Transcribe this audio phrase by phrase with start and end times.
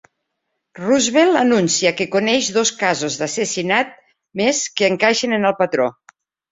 [0.79, 3.95] Roosevelt anuncia que coneix dos casos d'assassinat
[4.43, 5.93] més que encaixen en el patró.